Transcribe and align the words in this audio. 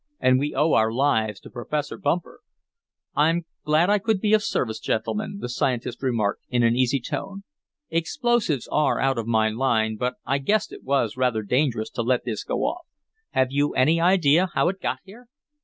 And 0.19 0.39
we 0.39 0.55
owe 0.55 0.73
our 0.73 0.91
lives 0.91 1.39
to 1.41 1.51
Professor 1.51 1.95
Bumper." 1.95 2.39
"I'm 3.15 3.45
glad 3.63 3.91
I 3.91 3.99
could 3.99 4.19
be 4.19 4.33
of 4.33 4.41
service, 4.41 4.79
gentlemen," 4.79 5.37
the 5.41 5.47
scientist 5.47 6.01
remarked, 6.01 6.43
in 6.49 6.63
an 6.63 6.75
easy 6.75 6.99
tone. 6.99 7.43
"Explosives 7.91 8.67
are 8.71 8.99
out 8.99 9.19
of 9.19 9.27
my 9.27 9.49
line, 9.49 9.97
but 9.97 10.15
I 10.25 10.39
guessed 10.39 10.73
it 10.73 10.83
was 10.83 11.17
rather 11.17 11.43
dangerous 11.43 11.91
to 11.91 12.01
let 12.01 12.25
this 12.25 12.43
go 12.43 12.61
off. 12.63 12.87
Have 13.33 13.51
you 13.51 13.75
any 13.75 13.99
idea 14.01 14.47
how 14.55 14.69
it 14.69 14.81
got 14.81 14.97
here?" 15.03 15.27